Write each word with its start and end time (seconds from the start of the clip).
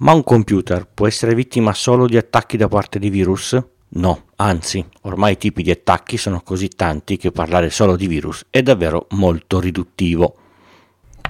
Ma 0.00 0.12
un 0.12 0.24
computer 0.24 0.86
può 0.92 1.06
essere 1.06 1.34
vittima 1.34 1.72
solo 1.72 2.06
di 2.06 2.18
attacchi 2.18 2.58
da 2.58 2.68
parte 2.68 2.98
di 2.98 3.08
virus? 3.08 3.58
No, 3.88 4.24
anzi, 4.36 4.84
ormai 5.02 5.32
i 5.32 5.36
tipi 5.38 5.62
di 5.62 5.70
attacchi 5.70 6.18
sono 6.18 6.42
così 6.42 6.68
tanti 6.68 7.16
che 7.16 7.32
parlare 7.32 7.70
solo 7.70 7.96
di 7.96 8.06
virus 8.06 8.44
è 8.50 8.60
davvero 8.60 9.06
molto 9.12 9.58
riduttivo. 9.58 10.36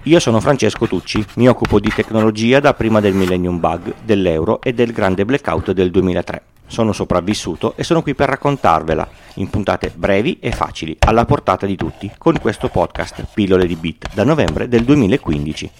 Io 0.02 0.18
sono 0.18 0.40
Francesco 0.40 0.88
Tucci, 0.88 1.24
mi 1.34 1.48
occupo 1.48 1.78
di 1.78 1.92
tecnologia 1.94 2.58
da 2.58 2.74
prima 2.74 2.98
del 2.98 3.14
Millennium 3.14 3.60
Bug, 3.60 3.94
dell'euro 4.02 4.60
e 4.60 4.74
del 4.74 4.90
grande 4.90 5.24
blackout 5.24 5.70
del 5.70 5.92
2003. 5.92 6.42
Sono 6.66 6.92
sopravvissuto 6.92 7.74
e 7.76 7.84
sono 7.84 8.02
qui 8.02 8.16
per 8.16 8.30
raccontarvela, 8.30 9.08
in 9.34 9.48
puntate 9.48 9.92
brevi 9.94 10.40
e 10.40 10.50
facili, 10.50 10.96
alla 10.98 11.24
portata 11.24 11.66
di 11.66 11.76
tutti, 11.76 12.10
con 12.18 12.36
questo 12.40 12.68
podcast 12.68 13.28
Pillole 13.32 13.68
di 13.68 13.76
Bit 13.76 14.12
da 14.12 14.24
novembre 14.24 14.66
del 14.66 14.82
2015. 14.82 15.70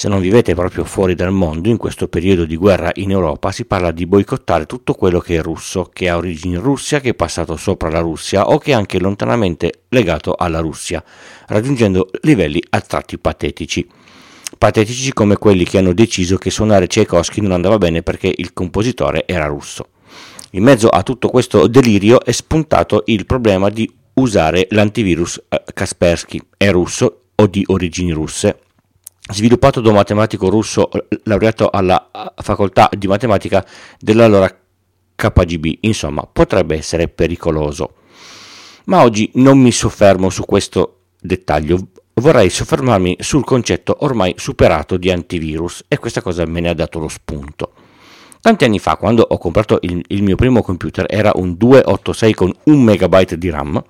Se 0.00 0.08
non 0.08 0.22
vivete 0.22 0.54
proprio 0.54 0.84
fuori 0.84 1.14
dal 1.14 1.30
mondo, 1.30 1.68
in 1.68 1.76
questo 1.76 2.08
periodo 2.08 2.46
di 2.46 2.56
guerra 2.56 2.90
in 2.94 3.10
Europa 3.10 3.52
si 3.52 3.66
parla 3.66 3.90
di 3.90 4.06
boicottare 4.06 4.64
tutto 4.64 4.94
quello 4.94 5.20
che 5.20 5.36
è 5.36 5.42
russo, 5.42 5.90
che 5.92 6.08
ha 6.08 6.16
origini 6.16 6.54
in 6.54 6.62
Russia, 6.62 7.00
che 7.00 7.10
è 7.10 7.14
passato 7.14 7.54
sopra 7.58 7.90
la 7.90 7.98
Russia 7.98 8.48
o 8.48 8.56
che 8.56 8.70
è 8.70 8.74
anche 8.74 8.98
lontanamente 8.98 9.82
legato 9.90 10.34
alla 10.34 10.60
Russia, 10.60 11.04
raggiungendo 11.48 12.08
livelli 12.22 12.62
a 12.70 12.80
tratti 12.80 13.18
patetici. 13.18 13.86
Patetici 14.56 15.12
come 15.12 15.36
quelli 15.36 15.64
che 15.64 15.76
hanno 15.76 15.92
deciso 15.92 16.38
che 16.38 16.48
suonare 16.48 16.86
Tchaikovsky 16.86 17.42
non 17.42 17.52
andava 17.52 17.76
bene 17.76 18.02
perché 18.02 18.32
il 18.34 18.54
compositore 18.54 19.24
era 19.26 19.44
russo. 19.48 19.88
In 20.52 20.62
mezzo 20.62 20.88
a 20.88 21.02
tutto 21.02 21.28
questo 21.28 21.66
delirio 21.66 22.24
è 22.24 22.32
spuntato 22.32 23.02
il 23.04 23.26
problema 23.26 23.68
di 23.68 23.86
usare 24.14 24.66
l'antivirus 24.70 25.42
eh, 25.46 25.62
Kaspersky, 25.74 26.40
è 26.56 26.70
russo 26.70 27.24
o 27.34 27.46
di 27.46 27.62
origini 27.66 28.12
russe 28.12 28.60
sviluppato 29.32 29.80
da 29.80 29.88
un 29.88 29.96
matematico 29.96 30.48
russo 30.48 30.88
laureato 31.24 31.70
alla 31.70 32.10
facoltà 32.36 32.88
di 32.96 33.06
matematica 33.06 33.64
dell'allora 33.98 34.54
KGB, 35.14 35.78
insomma 35.80 36.22
potrebbe 36.30 36.76
essere 36.76 37.08
pericoloso. 37.08 37.94
Ma 38.84 39.02
oggi 39.02 39.30
non 39.34 39.58
mi 39.58 39.72
soffermo 39.72 40.30
su 40.30 40.44
questo 40.44 41.02
dettaglio, 41.20 41.88
vorrei 42.14 42.50
soffermarmi 42.50 43.16
sul 43.20 43.44
concetto 43.44 43.96
ormai 44.00 44.34
superato 44.36 44.96
di 44.96 45.10
antivirus 45.10 45.84
e 45.86 45.98
questa 45.98 46.22
cosa 46.22 46.44
me 46.46 46.60
ne 46.60 46.70
ha 46.70 46.74
dato 46.74 46.98
lo 46.98 47.08
spunto. 47.08 47.72
Tanti 48.42 48.64
anni 48.64 48.78
fa, 48.78 48.96
quando 48.96 49.22
ho 49.28 49.36
comprato 49.36 49.78
il, 49.82 50.02
il, 50.08 50.22
mio 50.22 50.34
primo 50.34 50.62
computer, 50.62 51.04
era 51.08 51.32
un 51.34 51.56
286 51.58 52.34
con 52.34 52.50
1 52.64 52.92
MB 52.92 53.34
di 53.34 53.50
RAM, 53.50 53.84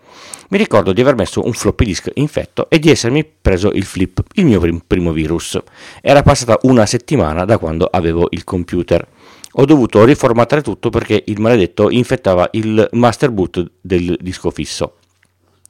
mi 0.49 0.59
ricordo 0.59 0.93
di 0.93 1.01
aver 1.01 1.15
messo 1.15 1.45
un 1.45 1.53
floppy 1.53 1.85
disk 1.85 2.11
infetto 2.15 2.69
e 2.69 2.81
di 2.81 2.91
essermi 2.91 3.25
preso 3.25 3.71
il 3.71 3.85
flip, 3.85 4.21
il 4.35 4.47
mio 4.47 4.59
prim- 4.59 4.83
primo 4.85 5.13
virus. 5.13 5.57
Era 6.01 6.23
passata 6.23 6.59
una 6.63 6.85
settimana 6.85 7.45
da 7.45 7.59
quando 7.59 7.89
avevo 7.89 8.27
il 8.31 8.43
computer. 8.43 9.07
Ho 9.53 9.65
dovuto 9.65 10.05
riformattare 10.05 10.63
tutto 10.63 10.91
perché 10.91 11.23
il 11.27 11.41
maledetto 11.41 11.89
infettava 11.89 12.49
il 12.53 12.89
master 12.93 13.31
boot 13.31 13.71
del 13.81 14.17
disco 14.21 14.51
fisso. 14.51 14.97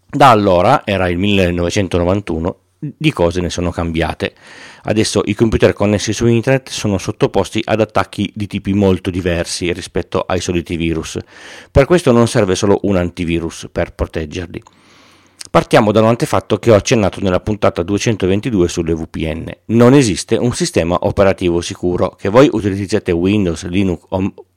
Da 0.09 0.31
allora, 0.31 0.83
era 0.87 1.07
il 1.09 1.19
1991, 1.19 2.57
di 2.81 3.13
cose 3.13 3.41
ne 3.41 3.51
sono 3.51 3.71
cambiate. 3.71 4.35
Adesso 4.83 5.21
i 5.27 5.35
computer 5.35 5.75
connessi 5.75 6.15
su 6.15 6.27
internet 6.27 6.71
sono 6.71 6.97
sottoposti 6.97 7.61
ad 7.65 7.81
attacchi 7.81 8.33
di 8.35 8.47
tipi 8.47 8.73
molto 8.73 9.11
diversi 9.11 9.71
rispetto 9.73 10.21
ai 10.21 10.41
soliti 10.41 10.77
virus. 10.77 11.19
Per 11.71 11.85
questo 11.85 12.11
non 12.11 12.27
serve 12.27 12.55
solo 12.55 12.79
un 12.83 12.97
antivirus 12.97 13.69
per 13.71 13.93
proteggerli. 13.93 14.63
Partiamo 15.51 15.91
da 15.91 16.01
un 16.01 16.07
antefatto 16.07 16.59
che 16.59 16.71
ho 16.71 16.75
accennato 16.75 17.21
nella 17.21 17.41
puntata 17.41 17.83
222 17.83 18.69
sulle 18.69 18.95
VPN. 18.95 19.51
Non 19.67 19.95
esiste 19.95 20.37
un 20.37 20.53
sistema 20.53 20.97
operativo 21.01 21.61
sicuro. 21.61 22.11
Che 22.11 22.29
voi 22.29 22.49
utilizziate 22.51 23.11
Windows, 23.11 23.67
Linux 23.67 24.05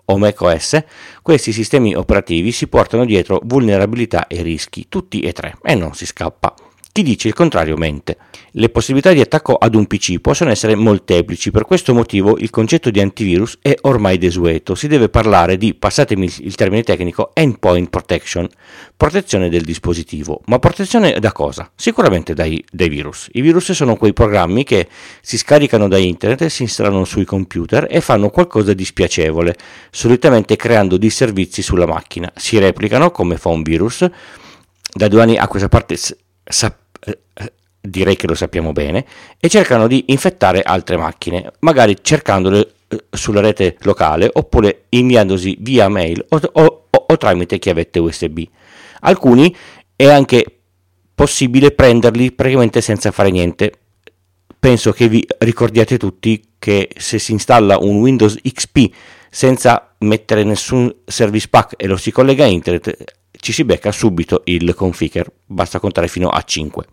o 0.05 0.17
macOS, 0.17 0.83
questi 1.21 1.51
sistemi 1.51 1.95
operativi 1.95 2.51
si 2.51 2.67
portano 2.67 3.05
dietro 3.05 3.41
vulnerabilità 3.43 4.27
e 4.27 4.41
rischi, 4.43 4.87
tutti 4.87 5.21
e 5.21 5.31
tre, 5.33 5.57
e 5.63 5.73
non 5.75 5.93
si 5.93 6.05
scappa. 6.05 6.53
Chi 6.95 7.01
dice 7.01 7.27
il 7.27 7.33
contrario 7.33 7.75
mente. 7.75 8.17
Le 8.51 8.69
possibilità 8.69 9.11
di 9.13 9.19
attacco 9.19 9.55
ad 9.55 9.73
un 9.73 9.87
PC 9.87 10.19
possono 10.19 10.51
essere 10.51 10.75
molteplici, 10.75 11.49
per 11.49 11.65
questo 11.65 11.91
motivo 11.91 12.37
il 12.37 12.51
concetto 12.51 12.91
di 12.91 12.99
antivirus 12.99 13.57
è 13.63 13.75
ormai 13.81 14.19
desueto. 14.19 14.75
Si 14.75 14.87
deve 14.87 15.09
parlare 15.09 15.57
di, 15.57 15.73
passatemi 15.73 16.31
il 16.41 16.53
termine 16.53 16.83
tecnico, 16.83 17.31
endpoint 17.33 17.89
protection, 17.89 18.47
protezione 18.95 19.49
del 19.49 19.63
dispositivo. 19.63 20.41
Ma 20.45 20.59
protezione 20.59 21.19
da 21.19 21.31
cosa? 21.31 21.71
Sicuramente 21.73 22.35
dai, 22.35 22.63
dai 22.71 22.89
virus. 22.89 23.27
I 23.31 23.41
virus 23.41 23.71
sono 23.71 23.95
quei 23.95 24.13
programmi 24.13 24.63
che 24.63 24.87
si 25.19 25.39
scaricano 25.39 25.87
da 25.87 25.97
internet, 25.97 26.45
si 26.45 26.61
installano 26.61 27.05
sui 27.05 27.25
computer 27.25 27.87
e 27.89 28.01
fanno 28.01 28.29
qualcosa 28.29 28.73
di 28.73 28.85
spiacevole, 28.85 29.57
solitamente 29.89 30.55
creando 30.55 30.97
disservizi 30.97 31.63
sulla 31.63 31.87
macchina. 31.87 32.31
Si 32.35 32.59
replicano 32.59 33.09
come 33.09 33.37
fa 33.37 33.49
un 33.49 33.63
virus. 33.63 34.07
Da 34.93 35.07
due 35.07 35.23
anni 35.23 35.37
a 35.37 35.47
questa 35.47 35.69
parte 35.69 35.97
sappiamo 35.97 36.81
direi 37.85 38.15
che 38.15 38.27
lo 38.27 38.35
sappiamo 38.35 38.71
bene, 38.71 39.05
e 39.39 39.49
cercano 39.49 39.87
di 39.87 40.05
infettare 40.07 40.61
altre 40.61 40.95
macchine, 40.95 41.51
magari 41.59 41.97
cercandole 42.01 42.73
eh, 42.87 43.03
sulla 43.09 43.41
rete 43.41 43.75
locale 43.81 44.29
oppure 44.31 44.85
inviandosi 44.89 45.57
via 45.59 45.89
mail 45.89 46.25
o, 46.29 46.39
o, 46.53 46.85
o 46.89 47.17
tramite 47.17 47.59
chiavette 47.59 47.99
USB. 47.99 48.43
Alcuni 49.01 49.53
è 49.95 50.07
anche 50.07 50.45
possibile 51.13 51.71
prenderli 51.71 52.31
praticamente 52.31 52.79
senza 52.79 53.11
fare 53.11 53.31
niente. 53.31 53.71
Penso 54.57 54.93
che 54.93 55.09
vi 55.09 55.25
ricordiate 55.39 55.97
tutti 55.97 56.41
che 56.57 56.89
se 56.95 57.19
si 57.19 57.33
installa 57.33 57.77
un 57.77 57.99
Windows 57.99 58.39
XP 58.41 58.89
senza 59.29 59.93
mettere 59.99 60.45
nessun 60.45 60.93
service 61.05 61.49
pack 61.49 61.73
e 61.75 61.87
lo 61.87 61.97
si 61.97 62.11
collega 62.11 62.45
a 62.45 62.47
internet, 62.47 63.03
ci 63.43 63.51
si 63.51 63.65
becca 63.65 63.91
subito 63.91 64.41
il 64.45 64.73
configure, 64.73 65.33
basta 65.45 65.77
contare 65.79 66.07
fino 66.07 66.29
a 66.29 66.41
5. 66.41 66.85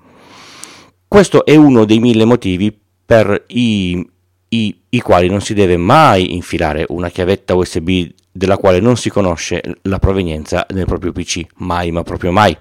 Questo 1.06 1.44
è 1.44 1.54
uno 1.54 1.84
dei 1.84 2.00
mille 2.00 2.24
motivi 2.24 2.76
per 3.06 3.44
i, 3.46 4.04
i, 4.48 4.80
i 4.88 5.00
quali 5.00 5.28
non 5.28 5.40
si 5.40 5.54
deve 5.54 5.76
mai 5.76 6.34
infilare 6.34 6.84
una 6.88 7.08
chiavetta 7.08 7.54
USB 7.54 8.08
della 8.32 8.56
quale 8.56 8.80
non 8.80 8.96
si 8.96 9.10
conosce 9.10 9.62
la 9.82 10.00
provenienza 10.00 10.66
nel 10.70 10.86
proprio 10.86 11.12
PC, 11.12 11.46
mai 11.58 11.92
ma 11.92 12.02
proprio 12.02 12.32
mai. 12.32 12.56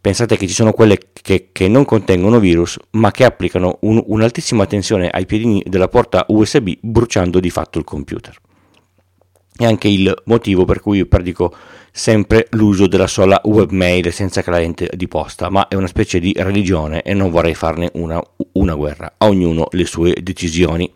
Pensate 0.00 0.36
che 0.36 0.46
ci 0.46 0.54
sono 0.54 0.72
quelle 0.72 0.98
che, 1.12 1.48
che 1.50 1.66
non 1.66 1.84
contengono 1.84 2.38
virus 2.38 2.78
ma 2.92 3.10
che 3.10 3.24
applicano 3.24 3.78
un, 3.80 4.00
un'altissima 4.06 4.64
tensione 4.66 5.08
ai 5.08 5.26
piedini 5.26 5.60
della 5.66 5.88
porta 5.88 6.24
USB 6.28 6.70
bruciando 6.80 7.40
di 7.40 7.50
fatto 7.50 7.80
il 7.80 7.84
computer. 7.84 8.36
È 9.54 9.64
anche 9.64 9.88
il 9.88 10.14
motivo 10.24 10.64
per 10.64 10.80
cui 10.80 10.98
io 10.98 11.06
predico 11.06 11.54
sempre 11.92 12.46
l'uso 12.52 12.86
della 12.86 13.06
sola 13.06 13.38
webmail 13.44 14.10
senza 14.12 14.42
cliente 14.42 14.88
di 14.94 15.06
posta, 15.06 15.50
ma 15.50 15.68
è 15.68 15.74
una 15.74 15.86
specie 15.86 16.18
di 16.18 16.32
religione 16.38 17.02
e 17.02 17.12
non 17.12 17.30
vorrei 17.30 17.54
farne 17.54 17.90
una, 17.94 18.20
una 18.52 18.74
guerra. 18.74 19.14
A 19.18 19.26
ognuno 19.26 19.68
le 19.72 19.84
sue 19.84 20.16
decisioni. 20.22 20.90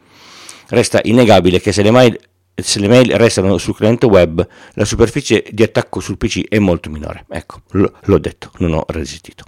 Resta 0.68 1.00
innegabile 1.04 1.60
che 1.60 1.70
se 1.70 1.82
le, 1.82 1.90
mail, 1.90 2.18
se 2.54 2.80
le 2.80 2.88
mail 2.88 3.14
restano 3.16 3.58
sul 3.58 3.76
cliente 3.76 4.06
web, 4.06 4.44
la 4.72 4.84
superficie 4.84 5.44
di 5.50 5.62
attacco 5.62 6.00
sul 6.00 6.16
PC 6.16 6.48
è 6.48 6.58
molto 6.58 6.90
minore. 6.90 7.26
Ecco, 7.28 7.60
l- 7.72 7.84
l'ho 8.00 8.18
detto, 8.18 8.50
non 8.58 8.72
ho 8.72 8.84
resistito. 8.88 9.44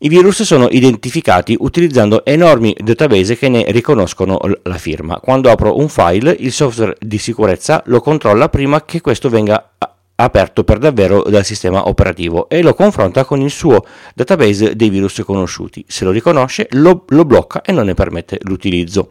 I 0.00 0.08
virus 0.08 0.44
sono 0.44 0.68
identificati 0.70 1.56
utilizzando 1.58 2.24
enormi 2.24 2.72
database 2.78 3.36
che 3.36 3.48
ne 3.48 3.64
riconoscono 3.72 4.38
la 4.62 4.78
firma. 4.78 5.18
Quando 5.18 5.50
apro 5.50 5.76
un 5.76 5.88
file, 5.88 6.36
il 6.38 6.52
software 6.52 6.94
di 7.00 7.18
sicurezza 7.18 7.82
lo 7.86 8.00
controlla 8.00 8.48
prima 8.48 8.84
che 8.84 9.00
questo 9.00 9.28
venga 9.28 9.72
aperto 10.14 10.62
per 10.62 10.78
davvero 10.78 11.22
dal 11.22 11.44
sistema 11.44 11.88
operativo 11.88 12.48
e 12.48 12.62
lo 12.62 12.74
confronta 12.74 13.24
con 13.24 13.40
il 13.40 13.50
suo 13.50 13.84
database 14.14 14.76
dei 14.76 14.88
virus 14.88 15.20
conosciuti. 15.24 15.84
Se 15.88 16.04
lo 16.04 16.12
riconosce, 16.12 16.68
lo, 16.72 17.04
lo 17.08 17.24
blocca 17.24 17.62
e 17.62 17.72
non 17.72 17.86
ne 17.86 17.94
permette 17.94 18.38
l'utilizzo. 18.42 19.10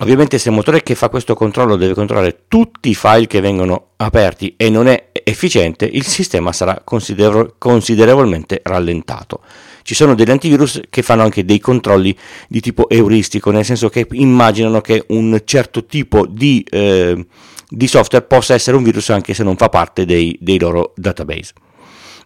Ovviamente 0.00 0.36
se 0.36 0.50
il 0.50 0.54
motore 0.54 0.82
che 0.82 0.94
fa 0.96 1.08
questo 1.08 1.34
controllo 1.34 1.76
deve 1.76 1.94
controllare 1.94 2.42
tutti 2.46 2.90
i 2.90 2.94
file 2.94 3.26
che 3.26 3.40
vengono 3.40 3.92
aperti 3.96 4.54
e 4.58 4.68
non 4.68 4.86
è 4.86 5.12
efficiente, 5.24 5.86
il 5.86 6.04
sistema 6.04 6.52
sarà 6.52 6.82
considerevolmente 6.84 8.60
rallentato. 8.62 9.40
Ci 9.88 9.94
sono 9.94 10.14
degli 10.14 10.30
antivirus 10.30 10.82
che 10.90 11.00
fanno 11.00 11.22
anche 11.22 11.46
dei 11.46 11.60
controlli 11.60 12.14
di 12.46 12.60
tipo 12.60 12.90
euristico, 12.90 13.50
nel 13.50 13.64
senso 13.64 13.88
che 13.88 14.06
immaginano 14.10 14.82
che 14.82 15.02
un 15.08 15.40
certo 15.46 15.86
tipo 15.86 16.26
di, 16.26 16.62
eh, 16.68 17.26
di 17.66 17.86
software 17.86 18.26
possa 18.26 18.52
essere 18.52 18.76
un 18.76 18.82
virus 18.82 19.08
anche 19.08 19.32
se 19.32 19.42
non 19.42 19.56
fa 19.56 19.70
parte 19.70 20.04
dei, 20.04 20.36
dei 20.42 20.58
loro 20.58 20.92
database. 20.94 21.54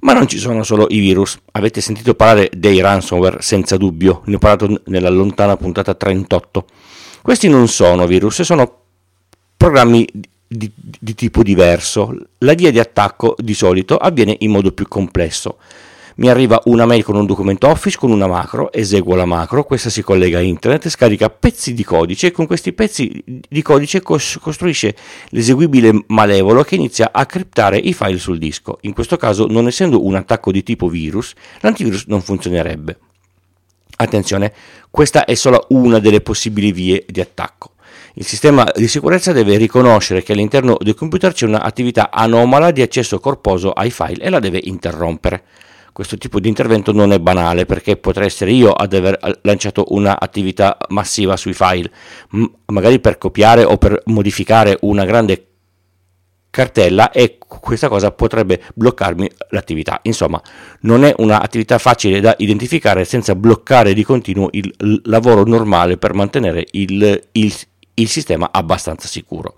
Ma 0.00 0.12
non 0.12 0.26
ci 0.26 0.38
sono 0.38 0.64
solo 0.64 0.88
i 0.90 0.98
virus, 0.98 1.38
avete 1.52 1.80
sentito 1.80 2.14
parlare 2.14 2.50
dei 2.52 2.80
ransomware 2.80 3.40
senza 3.42 3.76
dubbio, 3.76 4.22
ne 4.24 4.34
ho 4.34 4.38
parlato 4.38 4.82
nella 4.86 5.10
lontana 5.10 5.56
puntata 5.56 5.94
38. 5.94 6.66
Questi 7.22 7.48
non 7.48 7.68
sono 7.68 8.08
virus, 8.08 8.42
sono 8.42 8.78
programmi 9.56 10.04
di, 10.48 10.68
di, 10.74 11.14
tipo 11.14 11.44
diverso. 11.44 12.12
La 12.38 12.54
via 12.54 12.72
di 12.72 12.80
attacco 12.80 13.36
di 13.38 13.54
solito 13.54 13.98
avviene 13.98 14.34
in 14.40 14.50
modo 14.50 14.72
più 14.72 14.88
complesso 14.88 15.58
mi 16.16 16.28
arriva 16.28 16.60
una 16.64 16.86
mail 16.86 17.04
con 17.04 17.16
un 17.16 17.26
documento 17.26 17.68
Office 17.68 17.96
con 17.96 18.10
una 18.10 18.26
macro, 18.26 18.72
eseguo 18.72 19.14
la 19.14 19.24
macro, 19.24 19.64
questa 19.64 19.90
si 19.90 20.02
collega 20.02 20.38
a 20.38 20.42
internet, 20.42 20.88
scarica 20.88 21.30
pezzi 21.30 21.74
di 21.74 21.84
codice 21.84 22.28
e 22.28 22.30
con 22.30 22.46
questi 22.46 22.72
pezzi 22.72 23.22
di 23.24 23.62
codice 23.62 24.02
costruisce 24.02 24.94
l'eseguibile 25.30 26.04
malevolo 26.08 26.62
che 26.62 26.74
inizia 26.74 27.10
a 27.12 27.24
criptare 27.26 27.78
i 27.78 27.92
file 27.92 28.18
sul 28.18 28.38
disco. 28.38 28.78
In 28.82 28.92
questo 28.92 29.16
caso, 29.16 29.46
non 29.46 29.66
essendo 29.66 30.04
un 30.04 30.14
attacco 30.14 30.52
di 30.52 30.62
tipo 30.62 30.88
virus, 30.88 31.32
l'antivirus 31.60 32.06
non 32.06 32.20
funzionerebbe. 32.20 32.98
Attenzione, 33.96 34.52
questa 34.90 35.24
è 35.24 35.34
solo 35.34 35.66
una 35.68 35.98
delle 35.98 36.20
possibili 36.20 36.72
vie 36.72 37.04
di 37.08 37.20
attacco. 37.20 37.72
Il 38.14 38.26
sistema 38.26 38.70
di 38.74 38.88
sicurezza 38.88 39.32
deve 39.32 39.56
riconoscere 39.56 40.22
che 40.22 40.32
all'interno 40.32 40.76
del 40.78 40.94
computer 40.94 41.32
c'è 41.32 41.46
un'attività 41.46 42.10
anomala 42.10 42.70
di 42.70 42.82
accesso 42.82 43.18
corposo 43.20 43.70
ai 43.70 43.90
file 43.90 44.22
e 44.22 44.28
la 44.28 44.38
deve 44.38 44.60
interrompere. 44.62 45.44
Questo 45.92 46.16
tipo 46.16 46.40
di 46.40 46.48
intervento 46.48 46.92
non 46.92 47.12
è 47.12 47.18
banale 47.18 47.66
perché 47.66 47.98
potrei 47.98 48.26
essere 48.26 48.50
io 48.50 48.72
ad 48.72 48.94
aver 48.94 49.38
lanciato 49.42 49.84
un'attività 49.88 50.78
massiva 50.88 51.36
sui 51.36 51.52
file, 51.52 51.90
magari 52.66 52.98
per 52.98 53.18
copiare 53.18 53.64
o 53.64 53.76
per 53.76 54.00
modificare 54.06 54.78
una 54.80 55.04
grande 55.04 55.48
cartella 56.52 57.10
e 57.10 57.38
questa 57.38 57.88
cosa 57.88 58.10
potrebbe 58.12 58.62
bloccarmi 58.74 59.30
l'attività. 59.50 60.00
Insomma, 60.02 60.40
non 60.80 61.04
è 61.04 61.14
un'attività 61.16 61.78
facile 61.78 62.20
da 62.20 62.34
identificare 62.38 63.04
senza 63.04 63.34
bloccare 63.34 63.92
di 63.92 64.04
continuo 64.04 64.48
il 64.52 64.72
lavoro 65.04 65.44
normale 65.44 65.96
per 65.96 66.14
mantenere 66.14 66.66
il, 66.72 67.28
il, 67.32 67.54
il 67.94 68.08
sistema 68.08 68.50
abbastanza 68.50 69.08
sicuro. 69.08 69.56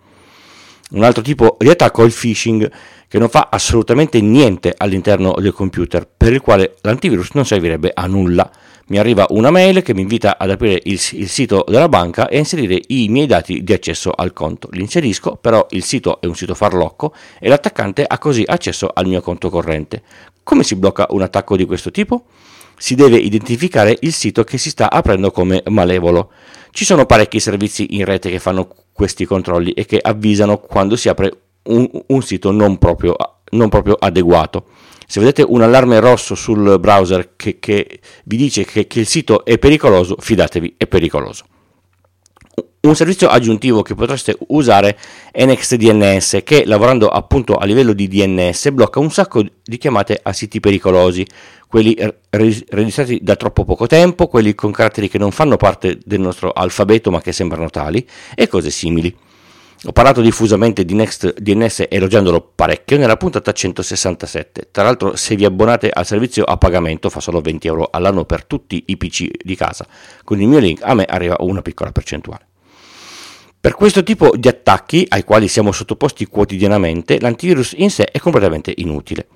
Un 0.95 1.03
altro 1.03 1.23
tipo 1.23 1.57
di 1.59 1.69
attacco 1.69 2.03
è 2.03 2.07
il 2.07 2.13
phishing, 2.13 2.71
che 3.09 3.19
non 3.19 3.29
fa 3.29 3.49
assolutamente 3.51 4.21
niente 4.21 4.73
all'interno 4.77 5.35
del 5.39 5.53
computer, 5.53 6.09
per 6.17 6.33
il 6.33 6.41
quale 6.41 6.77
l'antivirus 6.83 7.31
non 7.33 7.45
servirebbe 7.45 7.91
a 7.93 8.07
nulla. 8.07 8.49
Mi 8.87 8.99
arriva 8.99 9.27
una 9.31 9.51
mail 9.51 9.83
che 9.83 9.93
mi 9.93 10.03
invita 10.03 10.39
ad 10.39 10.51
aprire 10.51 10.81
il, 10.85 11.01
il 11.13 11.29
sito 11.29 11.65
della 11.67 11.89
banca 11.89 12.29
e 12.29 12.37
a 12.37 12.39
inserire 12.39 12.81
i 12.89 13.09
miei 13.09 13.27
dati 13.27 13.65
di 13.65 13.73
accesso 13.73 14.13
al 14.13 14.33
conto. 14.33 14.69
Li 14.71 14.83
inserisco, 14.83 15.35
però 15.35 15.67
il 15.71 15.83
sito 15.83 16.21
è 16.21 16.27
un 16.27 16.37
sito 16.37 16.55
farlocco 16.55 17.13
e 17.41 17.49
l'attaccante 17.49 18.05
ha 18.07 18.19
così 18.19 18.45
accesso 18.47 18.89
al 18.95 19.09
mio 19.09 19.21
conto 19.21 19.51
corrente. 19.51 20.03
Come 20.45 20.63
si 20.63 20.77
blocca 20.77 21.07
un 21.11 21.23
attacco 21.23 21.57
di 21.57 21.65
questo 21.65 21.91
tipo? 21.91 22.27
Si 22.77 22.95
deve 22.95 23.17
identificare 23.17 23.97
il 24.03 24.13
sito 24.13 24.45
che 24.45 24.59
si 24.59 24.71
sta 24.71 24.91
aprendo 24.93 25.33
come 25.33 25.61
malevolo. 25.71 26.31
Ci 26.71 26.85
sono 26.85 27.05
parecchi 27.05 27.41
servizi 27.41 27.97
in 27.97 28.05
rete 28.05 28.31
che 28.31 28.39
fanno 28.39 28.84
questi 28.95 29.27
controlli 29.27 29.73
e 29.73 29.85
che 29.85 29.99
avvisano 30.01 30.59
quando 30.59 30.97
si 30.97 31.09
apre 31.11 31.31
un, 31.65 31.87
un 32.07 32.23
sito 32.23 32.51
non 32.53 32.79
proprio, 32.79 33.17
non 33.51 33.69
proprio, 33.69 33.97
adeguato. 33.99 34.67
Se 35.07 35.21
vedete 35.21 35.43
un 35.43 35.61
allarme 35.61 36.01
rosso 36.01 36.35
sul 36.35 36.79
browser 36.81 37.33
che, 37.37 37.59
che 37.59 38.01
vi 38.25 38.37
dice 38.37 38.65
che, 38.65 38.87
che 38.87 39.01
il 39.01 39.07
sito 39.07 39.45
è 39.45 39.59
pericoloso, 39.59 40.17
fidatevi, 40.19 40.75
è 40.79 40.87
pericoloso. 40.87 41.45
Un 42.85 42.95
servizio 42.95 43.29
aggiuntivo 43.29 43.81
che 43.81 43.95
potreste 43.95 44.37
usare 44.49 44.99
è 45.33 45.47
NextDNS 45.47 46.41
che 46.45 46.65
lavorando 46.67 47.09
appunto 47.09 47.55
a 47.55 47.65
livello 47.65 47.95
di 47.95 48.09
DNS 48.09 48.73
blocca 48.73 49.01
un 49.01 49.11
sacco 49.11 49.43
di 49.63 49.79
chiamate 49.79 50.21
a 50.23 50.35
siti 50.35 50.61
pericolosi, 50.61 51.27
quelli 51.67 51.97
registrati 52.29 53.21
da 53.23 53.37
troppo 53.37 53.65
poco 53.65 53.87
tempo, 53.87 54.27
quelli 54.27 54.55
con 54.55 54.71
caratteri 54.71 55.09
che 55.09 55.17
non 55.17 55.31
fanno 55.31 55.57
parte 55.57 55.99
del 56.05 56.21
nostro 56.21 56.53
alfabeto 56.53 57.11
ma 57.11 57.23
che 57.23 57.33
sembrano 57.33 57.71
tali 57.71 58.07
e 58.35 58.49
cose 58.49 58.69
simili. 58.69 59.17
Ho 59.87 59.93
parlato 59.93 60.21
diffusamente 60.21 60.85
di 60.85 60.93
NextDNS 60.93 61.87
elogiandolo 61.89 62.53
parecchio 62.55 62.99
nella 62.99 63.17
puntata 63.17 63.51
167. 63.51 64.69
Tra 64.71 64.83
l'altro, 64.83 65.17
se 65.17 65.37
vi 65.37 65.47
abbonate 65.47 65.89
al 65.89 66.05
servizio 66.05 66.45
a 66.45 66.59
pagamento, 66.59 67.09
fa 67.09 67.21
solo 67.21 67.41
20 67.41 67.67
euro 67.67 67.89
all'anno 67.91 68.27
per 68.27 68.45
tutti 68.45 68.85
i 68.89 68.99
PC 68.99 69.29
di 69.43 69.57
casa. 69.57 69.87
Con 70.23 70.39
il 70.39 70.49
mio 70.49 70.59
link 70.59 70.81
a 70.83 70.93
me 70.93 71.05
arriva 71.05 71.37
una 71.39 71.63
piccola 71.63 71.91
percentuale. 71.91 72.49
Per 73.65 73.75
questo 73.75 74.03
tipo 74.03 74.37
di 74.37 74.47
attacchi, 74.47 75.07
ai 75.09 75.25
quali 75.25 75.49
siamo 75.49 75.73
sottoposti 75.73 76.27
quotidianamente, 76.27 77.19
l'antivirus 77.19 77.73
in 77.79 77.89
sé 77.89 78.05
è 78.05 78.19
completamente 78.19 78.75
inutile. 78.77 79.27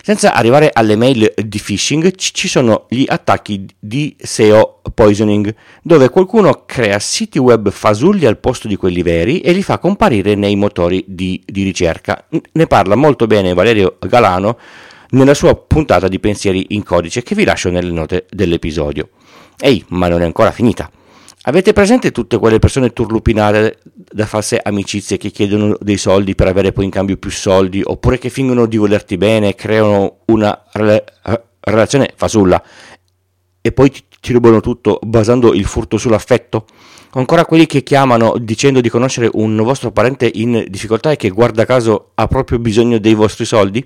Senza 0.00 0.34
arrivare 0.34 0.70
alle 0.72 0.94
mail 0.94 1.34
di 1.34 1.58
phishing, 1.58 2.14
ci 2.14 2.46
sono 2.46 2.86
gli 2.88 3.02
attacchi 3.08 3.66
di 3.76 4.14
SEO 4.16 4.82
poisoning, 4.94 5.52
dove 5.82 6.10
qualcuno 6.10 6.62
crea 6.64 7.00
siti 7.00 7.40
web 7.40 7.72
fasulli 7.72 8.24
al 8.24 8.38
posto 8.38 8.68
di 8.68 8.76
quelli 8.76 9.02
veri 9.02 9.40
e 9.40 9.50
li 9.50 9.64
fa 9.64 9.78
comparire 9.78 10.36
nei 10.36 10.54
motori 10.54 11.04
di, 11.08 11.42
di 11.44 11.64
ricerca. 11.64 12.24
Ne 12.52 12.66
parla 12.68 12.94
molto 12.94 13.26
bene 13.26 13.52
Valerio 13.52 13.96
Galano 13.98 14.58
nella 15.10 15.34
sua 15.34 15.56
puntata 15.56 16.06
di 16.06 16.20
pensieri 16.20 16.66
in 16.68 16.84
codice 16.84 17.24
che 17.24 17.34
vi 17.34 17.42
lascio 17.42 17.68
nelle 17.68 17.90
note 17.90 18.26
dell'episodio. 18.30 19.08
Ehi, 19.58 19.84
ma 19.88 20.06
non 20.06 20.22
è 20.22 20.24
ancora 20.24 20.52
finita. 20.52 20.88
Avete 21.44 21.72
presente 21.72 22.12
tutte 22.12 22.38
quelle 22.38 22.60
persone 22.60 22.92
turlupinate 22.92 23.78
da 23.82 24.26
false 24.26 24.60
amicizie 24.62 25.16
che 25.16 25.30
chiedono 25.30 25.76
dei 25.80 25.96
soldi 25.96 26.36
per 26.36 26.46
avere 26.46 26.70
poi 26.70 26.84
in 26.84 26.90
cambio 26.92 27.16
più 27.16 27.30
soldi, 27.30 27.82
oppure 27.84 28.18
che 28.18 28.30
fingono 28.30 28.66
di 28.66 28.76
volerti 28.76 29.16
bene 29.16 29.56
creano 29.56 30.18
una 30.26 30.66
rela- 30.70 31.02
relazione 31.58 32.12
fasulla 32.14 32.62
e 33.60 33.72
poi 33.72 33.90
ti, 33.90 34.04
ti 34.20 34.32
rubano 34.32 34.60
tutto 34.60 35.00
basando 35.02 35.52
il 35.52 35.64
furto 35.64 35.98
sull'affetto? 35.98 36.64
Ancora 37.14 37.44
quelli 37.44 37.66
che 37.66 37.82
chiamano 37.82 38.36
dicendo 38.38 38.80
di 38.80 38.88
conoscere 38.88 39.28
un 39.32 39.56
vostro 39.56 39.90
parente 39.90 40.30
in 40.32 40.64
difficoltà 40.68 41.10
e 41.10 41.16
che 41.16 41.30
guarda 41.30 41.64
caso 41.64 42.12
ha 42.14 42.28
proprio 42.28 42.60
bisogno 42.60 42.98
dei 42.98 43.14
vostri 43.14 43.44
soldi? 43.46 43.84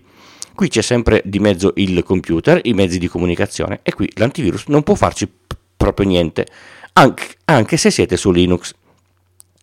Qui 0.55 0.69
c'è 0.69 0.82
sempre 0.82 1.23
di 1.25 1.38
mezzo 1.38 1.73
il 1.76 2.03
computer, 2.03 2.61
i 2.64 2.75
mezzi 2.75 2.99
di 2.99 3.08
comunicazione 3.08 3.81
e 3.82 3.94
qui 3.94 4.11
l'antivirus 4.17 4.67
non 4.67 4.82
può 4.82 4.94
farci 4.94 5.26
p- 5.26 5.56
proprio 5.75 6.06
niente 6.06 6.47
anche, 6.98 7.37
anche 7.44 7.76
se 7.76 7.90
siete 7.90 8.16
su 8.16 8.31
Linux. 8.31 8.75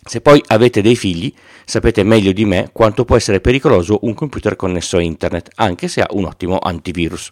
Se 0.05 0.21
poi 0.21 0.41
avete 0.47 0.81
dei 0.81 0.95
figli, 0.95 1.33
sapete 1.65 2.03
meglio 2.03 2.31
di 2.31 2.45
me 2.45 2.69
quanto 2.71 3.05
può 3.05 3.15
essere 3.15 3.39
pericoloso 3.39 3.99
un 4.01 4.13
computer 4.13 4.55
connesso 4.55 4.97
a 4.97 5.01
internet, 5.01 5.49
anche 5.55 5.87
se 5.87 6.01
ha 6.01 6.07
un 6.11 6.25
ottimo 6.25 6.59
antivirus. 6.59 7.31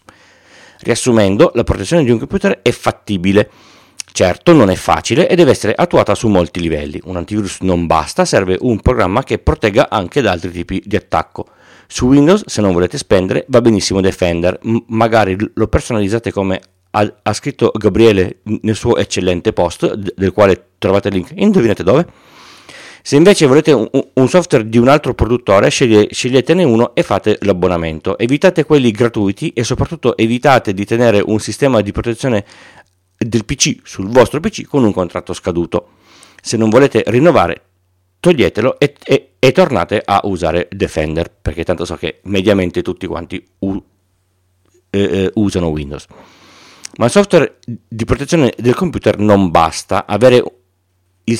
Riassumendo, 0.80 1.52
la 1.54 1.64
protezione 1.64 2.02
di 2.02 2.10
un 2.10 2.18
computer 2.18 2.60
è 2.62 2.70
fattibile. 2.70 3.50
Certo, 4.10 4.52
non 4.52 4.70
è 4.70 4.74
facile 4.74 5.28
e 5.28 5.36
deve 5.36 5.52
essere 5.52 5.74
attuata 5.74 6.14
su 6.14 6.28
molti 6.28 6.60
livelli. 6.60 7.00
Un 7.04 7.16
antivirus 7.16 7.60
non 7.60 7.86
basta, 7.86 8.24
serve 8.24 8.56
un 8.60 8.80
programma 8.80 9.22
che 9.22 9.38
protegga 9.38 9.88
anche 9.88 10.20
da 10.20 10.32
altri 10.32 10.50
tipi 10.50 10.82
di 10.84 10.96
attacco. 10.96 11.46
Su 11.86 12.06
Windows, 12.06 12.44
se 12.46 12.60
non 12.60 12.72
volete 12.72 12.98
spendere, 12.98 13.44
va 13.48 13.60
benissimo 13.60 14.00
Defender, 14.00 14.58
magari 14.86 15.36
lo 15.54 15.68
personalizzate 15.68 16.32
come 16.32 16.60
ha, 16.92 17.14
ha, 17.22 17.32
scritto 17.32 17.72
Gabriele 17.74 18.38
nel 18.62 18.76
suo 18.76 18.96
eccellente 18.96 19.52
post, 19.52 19.94
del 19.94 20.32
quale 20.32 20.68
trovate 20.78 21.08
il 21.08 21.14
link, 21.14 21.32
indovinate 21.34 21.82
dove? 21.82 22.06
Se 23.04 23.16
invece 23.16 23.46
volete 23.46 23.72
un, 23.72 24.28
software 24.28 24.68
di 24.68 24.78
un 24.78 24.86
altro 24.86 25.12
produttore, 25.12 25.70
sceglie, 25.70 26.06
sceglietene 26.12 26.62
uno 26.62 26.94
e 26.94 27.02
fate 27.02 27.36
l'abbonamento. 27.40 28.16
Evitate 28.16 28.64
quelli 28.64 28.92
gratuiti 28.92 29.50
e 29.50 29.64
soprattutto 29.64 30.16
evitate 30.16 30.72
di 30.72 30.84
tenere 30.84 31.20
un 31.20 31.40
sistema 31.40 31.80
di 31.80 31.90
protezione 31.90 32.44
del 33.18 33.44
PC 33.44 33.80
sul 33.82 34.06
vostro 34.06 34.38
PC 34.38 34.66
con 34.66 34.84
un 34.84 34.92
contratto 34.92 35.32
scaduto. 35.32 35.88
Se 36.40 36.56
non 36.56 36.70
volete 36.70 37.02
rinnovare, 37.06 37.62
toglietelo 38.20 38.78
e, 38.78 38.94
e, 39.02 39.32
e 39.36 39.50
tornate 39.50 40.00
a 40.04 40.20
usare 40.22 40.68
Defender, 40.70 41.28
perché 41.42 41.64
tanto 41.64 41.84
so 41.84 41.96
che 41.96 42.20
mediamente 42.24 42.82
tutti 42.82 43.08
quanti 43.08 43.44
u, 43.60 43.82
eh, 44.90 45.00
eh 45.00 45.30
usano 45.34 45.68
Windows. 45.68 46.06
Ma 46.96 47.06
il 47.06 47.10
software 47.10 47.58
di 47.64 48.04
protezione 48.04 48.52
del 48.56 48.74
computer 48.74 49.18
non 49.18 49.50
basta, 49.50 50.04
avere 50.06 50.44
il, 51.24 51.38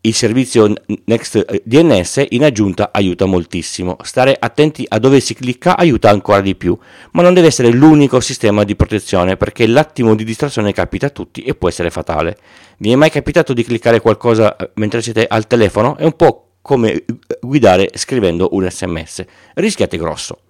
il 0.00 0.14
servizio 0.14 0.72
Next 1.04 1.62
DNS 1.64 2.26
in 2.30 2.44
aggiunta 2.44 2.90
aiuta 2.92 3.26
moltissimo. 3.26 3.96
Stare 4.02 4.36
attenti 4.38 4.84
a 4.88 4.98
dove 4.98 5.20
si 5.20 5.34
clicca 5.34 5.76
aiuta 5.76 6.10
ancora 6.10 6.40
di 6.40 6.56
più, 6.56 6.76
ma 7.12 7.22
non 7.22 7.34
deve 7.34 7.46
essere 7.46 7.70
l'unico 7.70 8.20
sistema 8.20 8.64
di 8.64 8.74
protezione 8.74 9.36
perché 9.36 9.66
l'attimo 9.66 10.16
di 10.16 10.24
distrazione 10.24 10.72
capita 10.72 11.06
a 11.06 11.10
tutti 11.10 11.42
e 11.42 11.54
può 11.54 11.68
essere 11.68 11.90
fatale. 11.90 12.36
Vi 12.78 12.90
è 12.90 12.96
mai 12.96 13.10
capitato 13.10 13.52
di 13.52 13.64
cliccare 13.64 14.00
qualcosa 14.00 14.56
eh, 14.56 14.70
mentre 14.74 15.02
siete 15.02 15.26
al 15.28 15.46
telefono? 15.46 15.96
È 15.96 16.04
un 16.04 16.16
po' 16.16 16.54
come 16.60 17.04
guidare 17.40 17.90
scrivendo 17.94 18.48
un 18.52 18.68
sms. 18.68 19.24
Rischiate 19.54 19.96
grosso. 19.96 20.40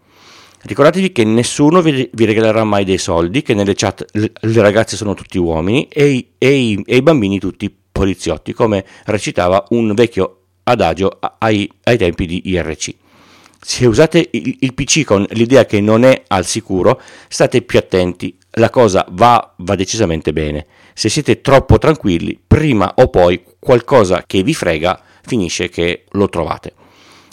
Ricordatevi 0.61 1.13
che 1.13 1.25
nessuno 1.25 1.81
vi, 1.81 2.11
vi, 2.13 2.25
regalerà 2.25 2.65
mai 2.65 2.85
dei 2.85 2.99
soldi, 2.99 3.43
che 3.43 3.55
nelle 3.55 3.75
chat 3.75 4.05
le, 4.13 4.33
le 4.41 4.61
ragazze 4.61 4.97
sono 4.97 5.15
tutti 5.15 5.39
uomini 5.39 5.87
e 5.89 6.07
i, 6.07 6.29
e, 6.37 6.51
i, 6.51 6.83
e 6.85 6.97
i, 6.97 7.03
bambini 7.03 7.39
tutti 7.39 7.75
poliziotti, 7.91 8.53
come 8.53 8.85
recitava 9.05 9.65
un 9.71 9.95
vecchio 9.95 10.41
adagio 10.65 11.19
ai, 11.39 11.71
ai 11.85 11.97
tempi 11.97 12.27
di 12.27 12.43
IRC. 12.47 12.95
Se 13.61 13.87
usate 13.87 14.29
il, 14.33 14.57
il, 14.61 14.75
PC 14.75 15.05
con 15.05 15.25
l'idea 15.31 15.65
che 15.65 15.81
non 15.81 16.05
è 16.05 16.25
al 16.27 16.45
sicuro, 16.45 17.01
state 17.29 17.63
più 17.63 17.79
attenti, 17.79 18.37
la 18.53 18.71
cosa 18.71 19.07
va, 19.11 19.55
va 19.59 19.75
decisamente 19.77 20.33
bene. 20.33 20.67
Se 20.93 21.09
siete 21.09 21.41
troppo 21.41 21.79
tranquilli, 21.79 22.39
prima 22.45 22.95
o 22.97 23.09
poi 23.09 23.43
qualcosa 23.59 24.25
che 24.27 24.43
vi 24.43 24.55
frega 24.55 25.01
finisce 25.23 25.69
che 25.69 26.05
lo 26.11 26.29
trovate. 26.29 26.73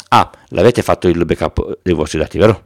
Ah, 0.10 0.32
l'avete 0.50 0.84
fatto 0.84 1.08
il 1.08 1.26
backup 1.26 1.80
dei 1.82 1.94
vostri 1.94 2.20
dati, 2.20 2.38
vero? 2.38 2.66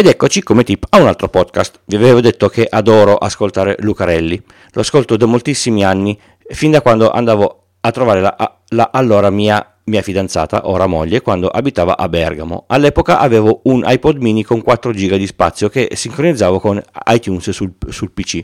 Ed 0.00 0.06
eccoci 0.06 0.42
come 0.42 0.64
tip 0.64 0.86
a 0.88 0.98
un 0.98 1.08
altro 1.08 1.28
podcast. 1.28 1.80
Vi 1.84 1.94
avevo 1.94 2.22
detto 2.22 2.48
che 2.48 2.66
adoro 2.66 3.16
ascoltare 3.16 3.76
Lucarelli. 3.80 4.42
Lo 4.72 4.80
ascolto 4.80 5.18
da 5.18 5.26
moltissimi 5.26 5.84
anni, 5.84 6.18
fin 6.48 6.70
da 6.70 6.80
quando 6.80 7.10
andavo 7.10 7.66
a 7.82 7.90
trovare 7.90 8.22
la, 8.22 8.34
la 8.68 8.88
allora 8.94 9.28
mia, 9.28 9.74
mia, 9.84 10.00
fidanzata, 10.00 10.70
ora 10.70 10.86
moglie, 10.86 11.20
quando 11.20 11.48
abitava 11.48 11.98
a 11.98 12.08
Bergamo. 12.08 12.64
All'epoca 12.68 13.18
avevo 13.18 13.60
un 13.64 13.82
iPod 13.84 14.16
mini 14.22 14.42
con 14.42 14.62
4 14.62 14.90
GB 14.90 15.16
di 15.16 15.26
spazio 15.26 15.68
che 15.68 15.90
sincronizzavo 15.92 16.58
con 16.60 16.82
iTunes 17.08 17.50
sul, 17.50 17.74
sul 17.90 18.10
PC. 18.10 18.42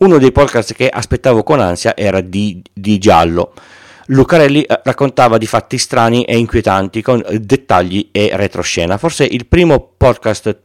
Uno 0.00 0.18
dei 0.18 0.32
podcast 0.32 0.74
che 0.74 0.90
aspettavo 0.90 1.42
con 1.42 1.60
ansia 1.60 1.96
era 1.96 2.20
di, 2.20 2.60
di 2.70 2.98
Giallo. 2.98 3.54
Lucarelli 4.08 4.64
eh, 4.64 4.80
raccontava 4.84 5.38
di 5.38 5.46
fatti 5.46 5.78
strani 5.78 6.24
e 6.24 6.36
inquietanti 6.36 7.00
con 7.00 7.24
dettagli 7.40 8.10
e 8.12 8.32
retroscena. 8.34 8.98
Forse 8.98 9.24
il 9.24 9.46
primo 9.46 9.94
podcast 9.96 10.63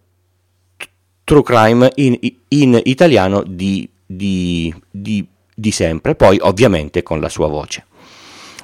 true 1.29 1.43
crime 1.43 1.91
in, 1.97 2.17
in 2.47 2.81
italiano 2.85 3.43
di, 3.45 3.87
di, 4.03 4.73
di, 4.89 5.23
di 5.53 5.69
sempre, 5.69 6.15
poi 6.15 6.39
ovviamente 6.41 7.03
con 7.03 7.19
la 7.19 7.29
sua 7.29 7.47
voce. 7.47 7.85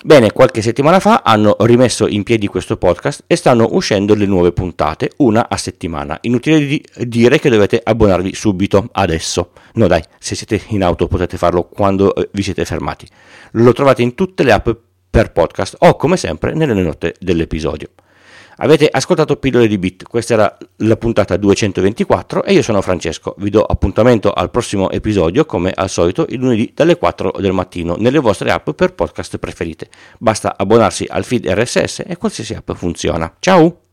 Bene, 0.03 0.31
qualche 0.31 0.63
settimana 0.63 0.99
fa 0.99 1.21
hanno 1.23 1.55
rimesso 1.59 2.07
in 2.07 2.23
piedi 2.23 2.47
questo 2.47 2.77
podcast 2.77 3.25
e 3.27 3.35
stanno 3.35 3.67
uscendo 3.73 4.15
le 4.15 4.25
nuove 4.25 4.51
puntate, 4.51 5.11
una 5.17 5.47
a 5.47 5.57
settimana. 5.57 6.17
Inutile 6.21 6.65
di 6.65 6.83
dire 7.05 7.37
che 7.37 7.51
dovete 7.51 7.79
abbonarvi 7.83 8.33
subito, 8.33 8.89
adesso. 8.93 9.51
No 9.73 9.85
dai, 9.85 10.03
se 10.17 10.33
siete 10.33 10.59
in 10.69 10.83
auto 10.83 11.05
potete 11.05 11.37
farlo 11.37 11.65
quando 11.65 12.15
eh, 12.15 12.29
vi 12.31 12.41
siete 12.41 12.65
fermati. 12.65 13.07
Lo 13.51 13.73
trovate 13.73 14.01
in 14.01 14.15
tutte 14.15 14.41
le 14.41 14.51
app 14.51 14.69
per 15.07 15.31
podcast 15.31 15.75
o 15.81 15.95
come 15.97 16.17
sempre 16.17 16.55
nelle 16.55 16.73
note 16.73 17.13
dell'episodio. 17.19 17.89
Avete 18.57 18.87
ascoltato 18.89 19.35
Pillole 19.35 19.67
di 19.67 19.77
Bit, 19.77 20.03
questa 20.03 20.33
era 20.33 20.57
la 20.77 20.95
puntata 20.95 21.35
224 21.35 22.43
e 22.43 22.53
io 22.53 22.61
sono 22.61 22.81
Francesco. 22.81 23.35
Vi 23.37 23.49
do 23.49 23.63
appuntamento 23.63 24.31
al 24.31 24.49
prossimo 24.49 24.89
episodio 24.91 25.45
come 25.45 25.71
al 25.73 25.89
solito 25.89 26.25
il 26.29 26.39
lunedì 26.39 26.71
dalle 26.73 26.97
4 26.97 27.33
del 27.39 27.51
mattino 27.51 27.95
nelle 27.97 28.19
vostre 28.19 28.51
app 28.51 28.69
per 28.71 28.93
podcast 28.93 29.37
preferite. 29.37 29.89
Basta 30.17 30.55
abbonarsi 30.57 31.05
al 31.09 31.25
feed 31.25 31.47
RSS 31.47 32.03
e 32.05 32.17
qualsiasi 32.17 32.53
app 32.53 32.71
funziona. 32.71 33.33
Ciao! 33.39 33.84